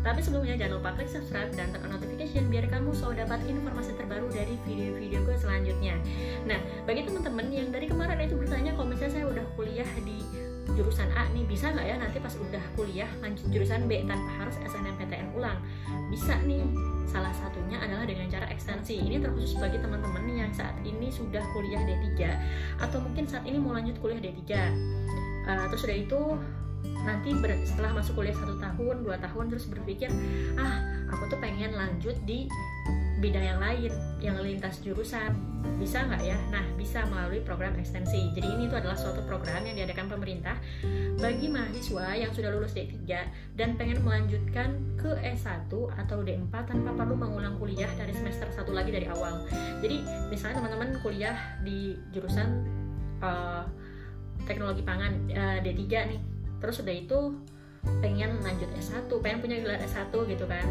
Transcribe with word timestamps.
Tapi 0.00 0.20
sebelumnya 0.24 0.56
jangan 0.56 0.80
lupa 0.80 0.90
klik 0.96 1.10
subscribe 1.12 1.52
dan 1.52 1.68
tekan 1.76 1.92
notification 1.92 2.48
biar 2.48 2.64
kamu 2.72 2.96
selalu 2.96 3.20
dapat 3.20 3.40
informasi 3.44 3.92
terbaru 4.00 4.32
dari 4.32 4.54
video-video 4.64 5.20
gue 5.28 5.36
selanjutnya. 5.36 6.00
Nah, 6.48 6.60
bagi 6.88 7.04
teman-teman 7.04 7.46
yang 7.52 7.68
dari 7.68 7.86
kemarin 7.88 8.16
itu 8.24 8.36
bertanya 8.40 8.72
kalau 8.72 8.88
misalnya 8.88 9.12
saya 9.20 9.26
udah 9.28 9.44
kuliah 9.60 9.90
di 10.00 10.18
jurusan 10.70 11.10
A 11.18 11.26
nih 11.34 11.44
bisa 11.50 11.74
nggak 11.74 11.82
ya 11.82 11.96
nanti 11.98 12.22
pas 12.22 12.30
udah 12.38 12.62
kuliah 12.78 13.10
lanjut 13.20 13.42
jurusan 13.50 13.90
B 13.90 14.06
tanpa 14.06 14.30
harus 14.40 14.56
SNMPTN 14.64 15.36
ulang? 15.36 15.58
Bisa 16.08 16.40
nih. 16.48 16.64
Salah 17.10 17.34
satunya 17.34 17.74
adalah 17.82 18.06
dengan 18.06 18.30
cara 18.30 18.46
ekstensi. 18.54 19.02
Ini 19.02 19.18
terkhusus 19.18 19.58
bagi 19.58 19.82
teman-teman 19.82 20.30
yang 20.30 20.54
saat 20.54 20.78
ini 20.86 21.10
sudah 21.10 21.42
kuliah 21.50 21.82
D3 21.82 22.22
atau 22.78 23.02
mungkin 23.02 23.26
saat 23.26 23.42
ini 23.42 23.58
mau 23.58 23.74
lanjut 23.74 23.98
kuliah 23.98 24.22
D3 24.22 24.46
uh, 25.50 25.66
terus 25.70 25.82
udah 25.86 25.98
itu 25.98 26.20
nanti 27.04 27.32
ber, 27.32 27.56
setelah 27.64 27.96
masuk 27.96 28.20
kuliah 28.20 28.36
satu 28.36 28.60
tahun 28.60 29.02
dua 29.04 29.16
tahun 29.20 29.48
terus 29.48 29.66
berpikir 29.68 30.12
ah 30.60 30.84
aku 31.10 31.32
tuh 31.32 31.38
pengen 31.40 31.72
lanjut 31.72 32.14
di 32.28 32.46
bidang 33.20 33.44
yang 33.44 33.60
lain 33.60 33.92
yang 34.24 34.36
lintas 34.40 34.80
jurusan. 34.80 35.36
Bisa 35.76 36.08
nggak 36.08 36.24
ya? 36.24 36.40
Nah 36.48 36.64
bisa 36.80 37.04
melalui 37.04 37.44
program 37.44 37.76
ekstensi. 37.76 38.32
Jadi 38.32 38.48
ini 38.48 38.64
tuh 38.72 38.80
adalah 38.80 38.96
suatu 38.96 39.20
program 39.28 39.60
yang 39.68 39.76
diadakan 39.76 40.08
pemerintah 40.08 40.56
bagi 41.20 41.52
mahasiswa 41.52 42.16
yang 42.16 42.32
sudah 42.32 42.48
lulus 42.48 42.72
D3 42.72 42.96
dan 43.60 43.76
pengen 43.76 44.00
melanjutkan 44.00 44.80
ke 44.96 45.20
S1 45.20 45.68
atau 45.68 46.18
D4 46.24 46.52
tanpa 46.64 46.90
perlu 46.96 47.12
mengulang 47.12 47.60
kuliah 47.60 47.92
dari 48.00 48.16
semester 48.16 48.48
satu 48.56 48.72
lagi 48.72 48.88
dari 48.88 49.04
awal. 49.12 49.44
Jadi 49.84 50.00
misalnya 50.32 50.64
teman-teman 50.64 50.96
kuliah 51.04 51.36
di 51.60 52.00
jurusan 52.16 52.64
uh, 53.20 53.68
teknologi 54.48 54.80
pangan 54.80 55.12
uh, 55.28 55.58
D3 55.60 55.84
nih 56.08 56.20
terus 56.60 56.80
udah 56.84 56.94
itu 56.94 57.20
pengen 58.04 58.40
lanjut 58.44 58.68
S1 58.76 59.08
pengen 59.24 59.38
punya 59.40 59.56
gelar 59.64 59.80
S1 59.80 60.12
gitu 60.12 60.44
kan 60.44 60.66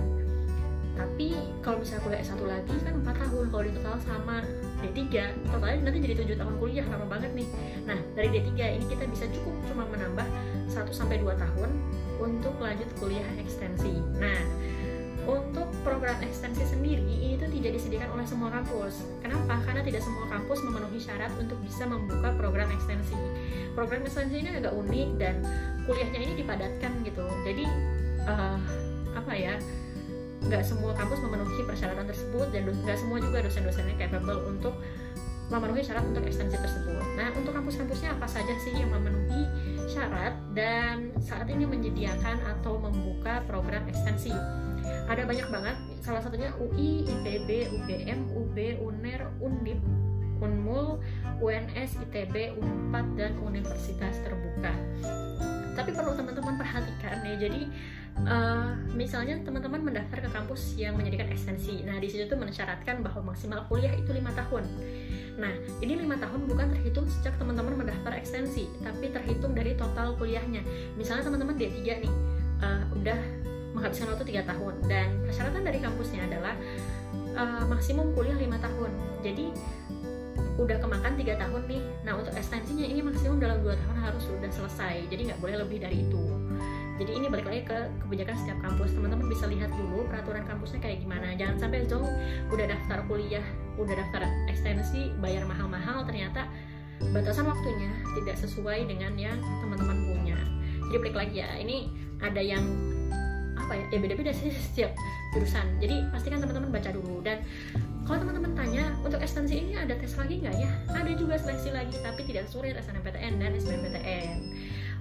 tapi 1.00 1.32
kalau 1.64 1.80
misalnya 1.80 2.04
kuliah 2.04 2.22
S1 2.22 2.42
lagi 2.44 2.76
kan 2.84 2.94
4 3.02 3.08
tahun 3.08 3.46
kalau 3.50 3.64
di 3.64 3.72
total 3.80 3.98
sama 4.04 4.38
D3 4.84 5.00
totalnya 5.48 5.80
nanti 5.88 6.00
jadi 6.04 6.16
7 6.28 6.42
tahun 6.44 6.56
kuliah 6.60 6.86
lama 6.92 7.06
banget 7.08 7.32
nih 7.34 7.48
nah 7.88 7.98
dari 8.14 8.30
D3 8.36 8.52
ini 8.78 8.86
kita 8.92 9.04
bisa 9.08 9.26
cukup 9.32 9.56
cuma 9.72 9.84
menambah 9.88 10.28
1 10.68 10.76
sampai 10.92 11.24
2 11.24 11.34
tahun 11.40 11.70
untuk 12.20 12.54
lanjut 12.60 12.90
kuliah 13.00 13.26
ekstensi 13.40 13.96
nah 14.20 14.44
untuk 15.30 15.70
program 15.86 16.18
ekstensi 16.26 16.66
sendiri 16.66 17.06
ini 17.06 17.38
tuh 17.38 17.50
tidak 17.54 17.78
disediakan 17.78 18.18
oleh 18.18 18.26
semua 18.26 18.50
kampus. 18.50 19.06
Kenapa? 19.22 19.62
Karena 19.62 19.86
tidak 19.86 20.02
semua 20.02 20.26
kampus 20.26 20.58
memenuhi 20.66 20.98
syarat 20.98 21.30
untuk 21.38 21.60
bisa 21.62 21.86
membuka 21.86 22.34
program 22.34 22.66
ekstensi. 22.74 23.14
Program 23.78 24.02
ekstensi 24.10 24.42
ini 24.42 24.58
agak 24.58 24.74
unik 24.74 25.10
dan 25.22 25.46
kuliahnya 25.90 26.20
ini 26.22 26.34
dipadatkan 26.46 27.02
gitu. 27.02 27.26
Jadi 27.42 27.66
uh, 28.30 28.62
apa 29.18 29.34
ya? 29.34 29.58
nggak 30.40 30.64
semua 30.64 30.96
kampus 30.96 31.20
memenuhi 31.20 31.68
persyaratan 31.68 32.08
tersebut 32.08 32.48
dan 32.56 32.72
nggak 32.72 32.96
semua 32.96 33.20
juga 33.20 33.44
dosen-dosennya 33.44 34.00
capable 34.00 34.40
untuk 34.48 34.72
memenuhi 35.50 35.82
syarat 35.82 36.06
untuk 36.06 36.24
ekstensi 36.24 36.56
tersebut. 36.56 37.04
Nah, 37.18 37.34
untuk 37.34 37.58
kampus-kampusnya 37.58 38.14
apa 38.16 38.30
saja 38.30 38.54
sih 38.62 38.78
yang 38.78 38.94
memenuhi 38.94 39.50
syarat 39.90 40.38
dan 40.54 41.10
saat 41.20 41.50
ini 41.50 41.66
menyediakan 41.66 42.38
atau 42.56 42.78
membuka 42.78 43.42
program 43.50 43.84
ekstensi? 43.90 44.32
Ada 45.10 45.26
banyak 45.26 45.50
banget, 45.50 45.76
salah 46.06 46.22
satunya 46.22 46.54
UI, 46.62 47.04
ITB, 47.04 47.74
UGM, 47.74 48.30
UB, 48.38 48.58
UNER, 48.78 49.22
UNDIP, 49.42 49.82
UNMUL, 50.40 50.79
UNS, 51.40 52.00
ITB, 52.08 52.60
UNPAD, 52.60 53.08
dan 53.16 53.32
Universitas 53.44 54.20
Terbuka. 54.24 54.74
Tapi 55.76 55.96
perlu 55.96 56.12
teman-teman 56.12 56.60
perhatikan 56.60 57.24
ya, 57.24 57.36
jadi 57.40 57.62
uh, 58.28 58.76
misalnya 58.92 59.40
teman-teman 59.48 59.80
mendaftar 59.80 60.20
ke 60.20 60.30
kampus 60.32 60.76
yang 60.76 61.00
menyediakan 61.00 61.32
ekstensi. 61.32 61.86
Nah 61.88 62.02
di 62.02 62.08
situ 62.12 62.28
tuh 62.28 62.36
mensyaratkan 62.36 63.00
bahwa 63.00 63.32
maksimal 63.32 63.64
kuliah 63.72 63.94
itu 63.96 64.12
lima 64.12 64.34
tahun. 64.36 64.68
Nah 65.40 65.54
ini 65.80 66.04
lima 66.04 66.20
tahun 66.20 66.50
bukan 66.50 66.76
terhitung 66.76 67.08
sejak 67.08 67.40
teman-teman 67.40 67.80
mendaftar 67.80 68.12
ekstensi 68.20 68.68
tapi 68.84 69.14
terhitung 69.14 69.56
dari 69.56 69.78
total 69.80 70.20
kuliahnya. 70.20 70.66
Misalnya 71.00 71.32
teman-teman 71.32 71.56
D3 71.56 71.80
nih 72.04 72.14
uh, 72.60 72.84
udah 73.00 73.20
menghabiskan 73.72 74.12
waktu 74.12 74.26
tiga 74.28 74.44
tahun 74.50 74.76
dan 74.90 75.08
persyaratan 75.24 75.62
dari 75.64 75.80
kampusnya 75.80 76.26
adalah 76.26 76.58
uh, 77.38 77.64
maksimum 77.70 78.12
kuliah 78.18 78.36
lima 78.36 78.60
tahun. 78.60 78.92
Jadi 79.24 79.54
udah 80.60 80.78
kemakan 80.84 81.16
tiga 81.16 81.40
tahun 81.40 81.64
nih. 81.72 81.82
Nah 82.04 82.20
untuk 82.20 82.36
ekstensinya 82.36 82.84
ini 82.84 83.00
maksimum 83.00 83.40
dalam 83.40 83.64
dua 83.64 83.80
tahun 83.80 83.98
harus 84.04 84.24
sudah 84.28 84.52
selesai. 84.52 85.08
Jadi 85.08 85.32
nggak 85.32 85.40
boleh 85.40 85.56
lebih 85.64 85.80
dari 85.80 86.04
itu. 86.04 86.24
Jadi 87.00 87.12
ini 87.16 87.32
balik 87.32 87.48
lagi 87.48 87.64
ke 87.64 87.78
kebijakan 88.04 88.36
setiap 88.36 88.60
kampus. 88.60 88.92
Teman-teman 88.92 89.32
bisa 89.32 89.48
lihat 89.48 89.72
dulu 89.72 90.04
peraturan 90.12 90.44
kampusnya 90.44 90.84
kayak 90.84 91.00
gimana. 91.00 91.32
Jangan 91.40 91.56
sampai 91.56 91.88
zong 91.88 92.04
udah 92.52 92.66
daftar 92.68 93.00
kuliah 93.08 93.46
udah 93.80 93.96
daftar 93.96 94.28
ekstensi 94.52 95.16
bayar 95.24 95.48
mahal-mahal 95.48 96.04
ternyata 96.04 96.52
batasan 97.16 97.48
waktunya 97.48 97.88
tidak 98.20 98.36
sesuai 98.36 98.84
dengan 98.92 99.16
yang 99.16 99.40
teman-teman 99.64 100.04
punya. 100.04 100.36
Jadi 100.92 100.98
balik 101.00 101.16
lagi 101.16 101.36
ya 101.40 101.50
ini 101.56 101.88
ada 102.20 102.44
yang 102.44 102.68
apa 103.60 103.74
ya 103.76 103.86
ya 103.92 104.00
beda-beda 104.00 104.32
sih 104.32 104.50
setiap 104.72 104.96
jurusan. 105.36 105.68
Jadi 105.84 106.08
pastikan 106.10 106.40
teman-teman 106.40 106.72
baca 106.72 106.90
dulu. 106.96 107.20
Dan 107.20 107.44
kalau 108.08 108.26
teman-teman 108.26 108.56
tanya 108.56 108.96
untuk 109.04 109.20
ekstensi 109.22 109.60
ini 109.60 109.78
ada 109.78 109.94
tes 110.00 110.16
lagi 110.16 110.40
nggak? 110.42 110.56
Ya 110.56 110.72
ada 110.96 111.12
juga 111.14 111.36
seleksi 111.38 111.70
lagi 111.76 111.96
tapi 112.02 112.26
tidak 112.26 112.48
sulit 112.48 112.74
SNMPTN 112.80 113.38
dan 113.38 113.52
SBMPTN 113.54 114.38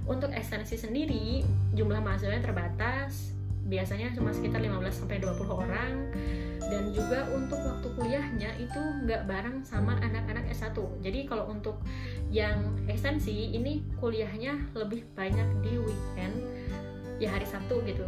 untuk 0.09 0.33
ekstensi 0.33 0.81
sendiri, 0.81 1.45
jumlah 1.77 2.01
mahasiswanya 2.01 2.41
terbatas, 2.41 3.37
biasanya 3.69 4.09
cuma 4.17 4.33
sekitar 4.33 4.65
15 4.65 5.05
sampai 5.05 5.21
20 5.21 5.53
orang. 5.53 5.93
Dan 6.69 6.93
juga 6.93 7.25
untuk 7.33 7.57
waktu 7.65 7.89
kuliahnya 7.97 8.51
itu 8.61 8.81
nggak 9.05 9.25
bareng 9.25 9.65
sama 9.65 9.97
anak-anak 10.05 10.49
S1. 10.53 10.77
Jadi 11.01 11.25
kalau 11.25 11.49
untuk 11.49 11.81
yang 12.29 12.77
ekstensi 12.89 13.57
ini 13.57 13.81
kuliahnya 14.01 14.77
lebih 14.77 15.05
banyak 15.17 15.49
di 15.65 15.81
weekend 15.81 16.45
ya 17.17 17.33
hari 17.33 17.49
Sabtu 17.49 17.81
gitu. 17.89 18.05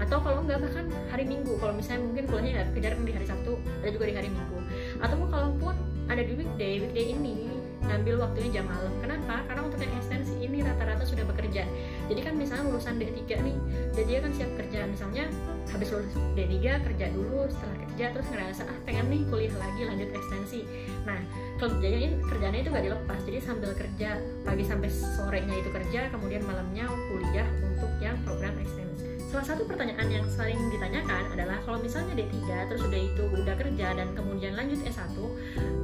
Atau 0.00 0.18
kalau 0.24 0.40
nggak 0.42 0.58
bahkan 0.64 0.88
hari 1.12 1.24
Minggu. 1.28 1.60
Kalau 1.60 1.76
misalnya 1.76 2.02
mungkin 2.08 2.24
kuliahnya 2.26 2.52
nggak 2.56 2.68
kejar 2.74 2.92
di 2.96 3.12
hari 3.12 3.26
Sabtu, 3.28 3.52
ada 3.84 3.90
juga 3.92 4.04
di 4.08 4.14
hari 4.16 4.28
Minggu. 4.32 4.58
Atau 5.04 5.16
kalaupun 5.28 5.74
ada 6.10 6.22
di 6.26 6.32
weekday, 6.34 6.82
weekday 6.82 7.14
ini 7.14 7.60
ngambil 7.86 8.22
waktunya 8.22 8.60
jam 8.60 8.66
malam. 8.66 8.92
Kenapa? 9.02 9.42
Karena 9.46 9.62
untuk 9.66 9.78
yang 9.82 9.92
ekstensi 9.98 10.34
ini 10.42 10.62
rata-rata 10.62 11.02
sudah 11.06 11.24
bekerja. 11.26 11.62
Jadi 12.06 12.20
kan 12.22 12.34
misalnya 12.38 12.70
lulusan 12.70 12.98
D3 12.98 13.18
nih, 13.40 13.56
D3 13.94 14.10
kan 14.22 14.30
siap 14.34 14.50
kerja. 14.58 14.80
Misalnya 14.90 15.24
habis 15.70 15.88
lulus 15.90 16.14
D3 16.34 16.56
kerja 16.86 17.06
dulu, 17.14 17.46
setelah 17.50 17.76
kerja 17.86 18.04
terus 18.16 18.26
ngerasa 18.32 18.62
ah 18.66 18.78
pengen 18.86 19.06
nih 19.12 19.22
kuliah 19.28 19.54
lagi 19.58 19.82
lanjut 19.86 20.10
ekstensi. 20.12 20.60
Nah 21.06 21.20
kerjanya 21.60 22.10
kerjanya 22.26 22.58
itu 22.62 22.68
gak 22.72 22.84
dilepas. 22.84 23.20
Jadi 23.26 23.38
sambil 23.42 23.70
kerja 23.76 24.08
pagi 24.42 24.64
sampai 24.66 24.88
sorenya 24.90 25.54
itu 25.56 25.70
kerja, 25.72 26.00
kemudian 26.10 26.42
malamnya 26.44 26.88
kuliah 27.08 27.48
untuk 27.64 27.90
yang 28.02 28.16
program 28.26 28.54
ekstensi. 28.60 28.99
Salah 29.30 29.46
satu 29.46 29.62
pertanyaan 29.62 30.10
yang 30.10 30.26
sering 30.26 30.58
ditanyakan 30.74 31.30
adalah 31.38 31.62
kalau 31.62 31.78
misalnya 31.78 32.18
D3 32.18 32.66
terus 32.66 32.82
udah 32.82 32.98
itu 32.98 33.22
udah 33.30 33.54
kerja 33.54 33.94
dan 33.94 34.10
kemudian 34.18 34.58
lanjut 34.58 34.82
S1 34.82 35.14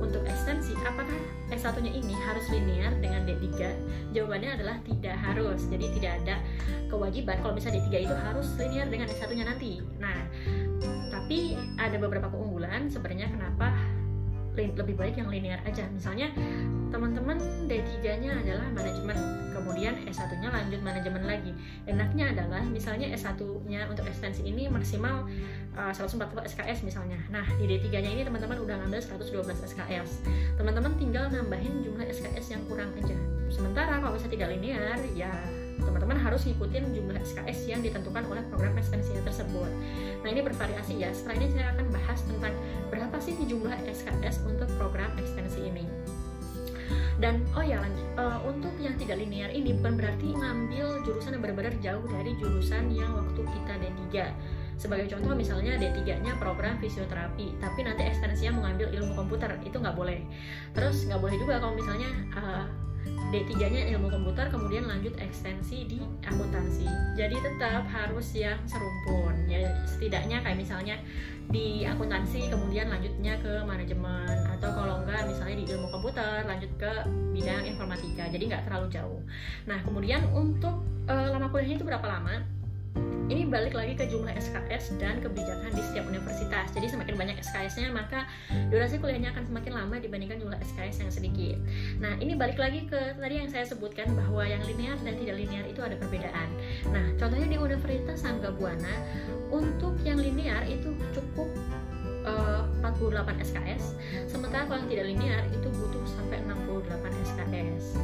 untuk 0.03 0.27
ekstensi 0.27 0.75
apakah 0.83 1.15
S1-nya 1.55 1.95
ini 1.95 2.11
harus 2.27 2.43
linear 2.51 2.91
dengan 2.99 3.23
D3? 3.23 3.47
Jawabannya 4.19 4.51
adalah 4.59 4.83
tidak 4.83 5.15
harus. 5.23 5.63
Jadi 5.71 5.87
tidak 5.95 6.27
ada 6.27 6.43
kewajiban 6.91 7.39
kalau 7.39 7.55
misalnya 7.55 7.87
D3 7.87 8.11
itu 8.11 8.17
harus 8.19 8.51
linear 8.59 8.91
dengan 8.91 9.07
S1-nya 9.15 9.45
nanti. 9.47 9.79
Nah, 10.03 10.27
tapi 11.15 11.55
ada 11.79 12.03
beberapa 12.03 12.27
keunggulan 12.27 12.91
sebenarnya 12.91 13.31
kenapa 13.31 13.71
lebih 14.57 14.97
baik 14.97 15.21
yang 15.21 15.29
linear 15.29 15.61
aja. 15.69 15.85
Misalnya 15.93 16.33
teman-teman 16.89 17.37
D3-nya 17.69 18.41
adalah 18.41 18.67
manajemen. 18.73 19.17
Kemudian 19.53 19.99
S1-nya 20.09 20.49
lanjut 20.49 20.81
manajemen 20.81 21.23
lagi. 21.29 21.53
Enaknya 21.85 22.33
adalah 22.33 22.65
misalnya 22.65 23.13
S1-nya 23.13 23.91
untuk 23.91 24.09
ekstensi 24.09 24.47
ini 24.47 24.71
maksimal 24.73 25.29
uh, 25.77 25.93
140 25.93 26.17
SKS 26.57 26.79
misalnya. 26.87 27.21
Nah 27.29 27.45
di 27.61 27.69
D3-nya 27.69 28.11
ini 28.17 28.23
teman-teman 28.25 28.57
udah 28.63 28.81
ngambil 28.81 29.01
112 29.05 29.45
SKS 29.77 30.25
teman-teman 30.57 30.93
tinggal 30.97 31.29
nambahin 31.29 31.85
jumlah 31.85 32.07
SKS 32.09 32.57
yang 32.57 32.63
kurang 32.71 32.89
aja. 32.97 33.17
Sementara 33.53 34.01
kalau 34.01 34.17
misalnya 34.17 34.33
tidak 34.33 34.49
linear 34.57 34.99
ya 35.13 35.33
teman-teman 35.81 36.17
harus 36.17 36.45
ngikutin 36.49 36.95
jumlah 36.97 37.17
SKS 37.21 37.69
yang 37.69 37.81
ditentukan 37.85 38.25
oleh 38.29 38.43
program 38.49 38.75
ekstensi 38.79 39.13
tersebut. 39.23 39.71
Nah 40.25 40.29
ini 40.33 40.41
bervariasi 40.41 41.01
ya. 41.01 41.11
Setelah 41.13 41.37
ini 41.43 41.49
saya 41.53 41.67
akan 41.77 41.87
bahas 41.93 42.19
tentang 42.25 42.55
berapa 42.89 43.17
sih 43.21 43.35
jumlah 43.45 43.77
SKS 43.87 44.45
untuk 44.49 44.69
program 44.81 45.13
ekstensi 45.21 45.61
ini. 45.67 45.85
Dan 47.17 47.41
oh 47.57 47.65
ya 47.65 47.81
lanjut, 47.81 48.07
uh, 48.21 48.45
untuk 48.45 48.77
yang 48.77 48.93
tidak 49.01 49.17
linear 49.17 49.49
ini 49.49 49.73
bukan 49.81 49.97
berarti 49.97 50.37
ngambil 50.37 51.01
jurusan 51.09 51.33
yang 51.33 51.43
benar-benar 51.43 51.75
jauh 51.81 52.05
dari 52.13 52.37
jurusan 52.37 52.93
yang 52.93 53.09
waktu 53.17 53.41
kita 53.41 53.73
D3 53.81 54.05
sebagai 54.77 55.09
contoh 55.09 55.33
misalnya 55.33 55.81
D3-nya 55.81 56.37
program 56.37 56.77
fisioterapi 56.77 57.57
tapi 57.65 57.81
nanti 57.81 58.13
ekstensinya 58.13 58.61
mengambil 58.61 58.93
ilmu 58.93 59.17
komputer 59.17 59.57
itu 59.65 59.81
nggak 59.81 59.97
boleh 59.97 60.21
terus 60.77 61.09
nggak 61.09 61.17
boleh 61.17 61.37
juga 61.41 61.57
kalau 61.57 61.73
misalnya 61.73 62.11
uh, 62.37 62.65
D3-nya 63.27 63.91
ilmu 63.97 64.07
komputer 64.07 64.47
kemudian 64.55 64.87
lanjut 64.87 65.19
ekstensi 65.19 65.83
di 65.91 65.99
akuntansi. 66.23 66.87
Jadi 67.19 67.37
tetap 67.43 67.83
harus 67.91 68.31
yang 68.39 68.59
serumpun 68.71 69.51
ya 69.51 69.67
setidaknya 69.83 70.47
kayak 70.47 70.59
misalnya 70.63 70.97
di 71.51 71.83
akuntansi 71.87 72.51
kemudian 72.51 72.91
lanjutnya 72.91 73.39
ke 73.43 73.63
manajemen 73.67 74.37
atau 74.59 74.71
kalau 74.75 75.03
enggak 75.03 75.27
misalnya 75.27 75.57
di 75.59 75.65
ilmu 75.75 75.91
komputer 75.91 76.47
lanjut 76.47 76.71
ke 76.79 76.93
bidang 77.35 77.67
informatika. 77.67 78.31
Jadi 78.31 78.45
nggak 78.47 78.65
terlalu 78.71 78.87
jauh. 78.95 79.21
Nah, 79.67 79.79
kemudian 79.83 80.23
untuk 80.31 80.87
uh, 81.11 81.29
lama 81.35 81.51
kuliahnya 81.51 81.83
itu 81.83 81.87
berapa 81.87 82.07
lama? 82.07 82.56
Ini 83.27 83.43
balik 83.43 83.75
lagi 83.75 83.99
ke 83.99 84.07
jumlah 84.07 84.31
SKS 84.39 84.95
dan 85.03 85.19
kebijakan 85.19 85.75
di 85.75 85.83
setiap 85.83 86.07
universitas. 86.07 86.71
Jadi 86.71 86.87
semakin 86.95 87.15
banyak 87.19 87.37
SKS-nya, 87.43 87.91
maka 87.91 88.23
durasi 88.71 89.03
kuliahnya 89.03 89.35
akan 89.35 89.45
semakin 89.51 89.73
lama 89.75 89.97
dibandingkan 89.99 90.39
jumlah 90.39 90.59
SKS 90.63 91.03
yang 91.03 91.11
sedikit. 91.11 91.59
Nah, 91.99 92.15
ini 92.23 92.39
balik 92.39 92.59
lagi 92.63 92.87
ke 92.87 93.19
tadi 93.19 93.35
yang 93.43 93.51
saya 93.51 93.67
sebutkan 93.67 94.15
bahwa 94.15 94.47
yang 94.47 94.63
linear 94.63 94.95
dan 95.03 95.19
tidak 95.19 95.37
linear 95.43 95.67
itu 95.67 95.83
ada 95.83 95.99
perbedaan. 95.99 96.49
Nah, 96.95 97.07
contohnya 97.19 97.51
di 97.51 97.59
Universitas 97.59 98.23
Sangga 98.23 98.55
Buana, 98.55 98.95
untuk 99.51 99.99
yang 100.07 100.23
linear 100.23 100.63
itu 100.71 100.95
cukup 101.11 101.51
uh, 102.23 102.63
48 102.87 103.43
SKS, 103.43 103.85
sementara 104.31 104.71
kalau 104.71 104.87
yang 104.87 104.91
tidak 104.91 105.07
linear 105.11 105.43
itu 105.51 105.67
butuh 105.75 106.05
sampai 106.15 106.39
68 106.47 107.27
SKS. 107.35 107.99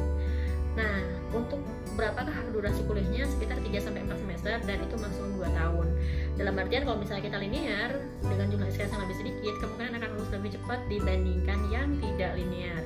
Nah, 0.73 1.05
untuk 1.33 1.61
berapakah 1.93 2.33
durasi 2.49 2.81
kuliahnya 2.89 3.29
sekitar 3.29 3.61
3 3.61 3.77
sampai 3.77 4.01
4 4.09 4.17
semester 4.25 4.57
dan 4.65 4.77
itu 4.81 4.95
maksimum 4.97 5.31
2 5.37 5.53
tahun. 5.53 5.87
Dalam 6.33 6.53
artian 6.57 6.81
kalau 6.89 6.97
misalnya 6.97 7.23
kita 7.29 7.37
linear 7.37 7.91
dengan 8.25 8.47
jumlah 8.49 8.67
SKS 8.73 8.91
yang 8.97 9.03
lebih 9.05 9.17
sedikit, 9.21 9.53
kemungkinan 9.61 9.93
akan 10.01 10.09
lulus 10.17 10.31
lebih 10.33 10.51
cepat 10.57 10.79
dibandingkan 10.89 11.59
yang 11.69 11.89
tidak 12.01 12.31
linear. 12.33 12.81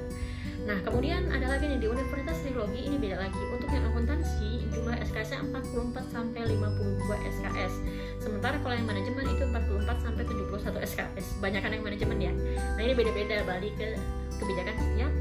Nah, 0.67 0.83
kemudian 0.83 1.31
ada 1.31 1.47
lagi 1.47 1.63
nih 1.71 1.79
di 1.79 1.87
Universitas 1.87 2.43
Trilogi 2.43 2.91
ini 2.91 2.99
beda 2.99 3.23
lagi. 3.23 3.39
Untuk 3.55 3.71
yang 3.71 3.87
akuntansi 3.87 4.67
jumlah 4.75 4.99
SKS-nya 4.99 5.47
44 5.47 6.11
sampai 6.11 6.43
52 6.43 7.15
SKS. 7.39 7.73
Sementara 8.19 8.59
kalau 8.59 8.75
yang 8.75 8.83
manajemen 8.83 9.31
itu 9.31 9.47
44 9.47 10.03
sampai 10.03 10.27
71 10.27 10.83
SKS. 10.83 11.39
Banyakan 11.39 11.71
yang 11.71 11.83
manajemen 11.87 12.17
ya. 12.19 12.33
Nah, 12.75 12.81
ini 12.83 12.91
beda-beda 12.99 13.47
balik 13.47 13.79
ke 13.79 13.95
kebijakan 14.43 14.75
setiap 14.75 15.11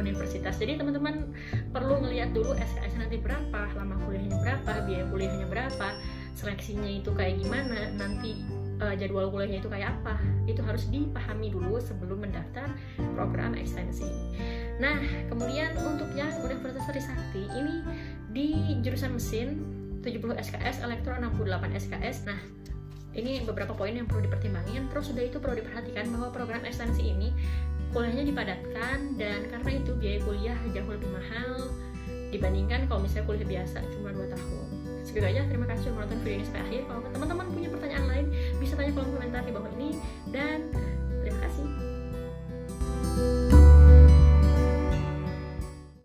universitas 0.00 0.56
jadi 0.56 0.80
teman-teman 0.80 1.30
perlu 1.70 2.00
ngelihat 2.00 2.32
dulu 2.32 2.56
SKS 2.56 2.96
nanti 2.96 3.20
berapa 3.20 3.70
lama 3.76 3.94
kuliahnya 4.08 4.36
berapa 4.40 4.72
biaya 4.88 5.04
kuliahnya 5.12 5.46
berapa 5.46 5.88
seleksinya 6.34 6.88
itu 6.88 7.12
kayak 7.12 7.38
gimana 7.38 7.92
nanti 8.00 8.40
uh, 8.80 8.96
jadwal 8.96 9.28
kuliahnya 9.28 9.60
itu 9.60 9.68
kayak 9.68 9.92
apa 10.00 10.16
itu 10.48 10.64
harus 10.64 10.88
dipahami 10.88 11.52
dulu 11.52 11.76
sebelum 11.78 12.24
mendaftar 12.24 12.72
program 13.14 13.52
ekstensi 13.54 14.08
nah 14.80 14.96
kemudian 15.28 15.76
untuk 15.84 16.08
yang 16.16 16.32
Universitas 16.40 16.88
Trisakti 16.88 17.44
ini 17.52 17.84
di 18.32 18.46
jurusan 18.80 19.14
mesin 19.14 19.48
70 20.00 20.36
SKS, 20.40 20.80
elektro 20.80 21.12
68 21.16 21.76
SKS. 21.76 22.24
Nah, 22.24 22.40
ini 23.12 23.44
beberapa 23.44 23.76
poin 23.76 23.92
yang 23.92 24.08
perlu 24.08 24.24
dipertimbangkan. 24.24 24.88
Terus 24.88 25.12
sudah 25.12 25.24
itu 25.24 25.36
perlu 25.38 25.60
diperhatikan 25.60 26.08
bahwa 26.14 26.28
program 26.32 26.64
ekstensi 26.64 27.04
ini 27.04 27.28
kuliahnya 27.90 28.24
dipadatkan 28.26 28.98
dan 29.18 29.50
karena 29.50 29.70
itu 29.74 29.90
biaya 29.98 30.18
kuliah 30.22 30.58
jauh 30.70 30.90
lebih 30.90 31.10
mahal 31.10 31.52
dibandingkan 32.30 32.86
kalau 32.86 33.02
misalnya 33.02 33.26
kuliah 33.26 33.48
biasa 33.48 33.82
cuma 33.98 34.14
2 34.14 34.30
tahun. 34.30 34.66
Segitu 35.02 35.26
aja 35.26 35.42
terima 35.50 35.66
kasih 35.66 35.90
sudah 35.90 35.94
menonton 35.98 36.18
video 36.22 36.34
ini 36.38 36.44
sampai 36.46 36.62
akhir. 36.62 36.80
Kalau 36.86 37.00
teman-teman 37.10 37.46
punya 37.50 37.68
pertanyaan 37.74 38.06
lain 38.06 38.26
bisa 38.62 38.72
tanya 38.78 38.92
kolom 38.94 39.10
komentar 39.10 39.42
di 39.42 39.52
bawah 39.52 39.70
ini. 39.74 39.90
Dan 40.30 40.70
terima 41.26 41.40
kasih 41.42 41.89